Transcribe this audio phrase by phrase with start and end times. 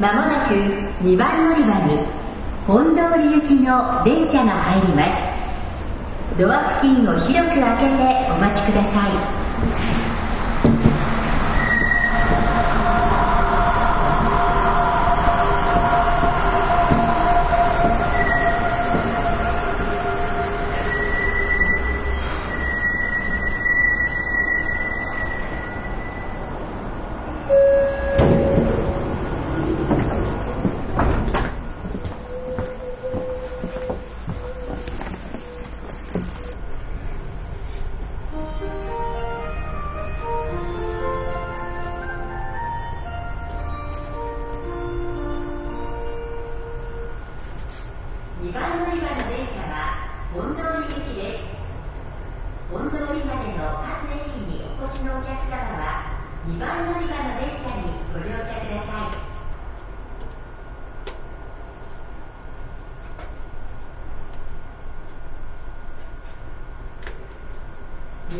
[0.00, 0.54] まもなく
[1.04, 1.98] 2番乗り場に
[2.66, 5.40] 本通り行きの電車が入ります。
[6.38, 9.39] ドア付近を広く開けてお待ちください。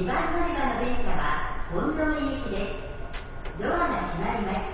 [0.01, 3.61] 2番乗り場の電車は本通り行きです。
[3.61, 4.73] ドアが閉まります。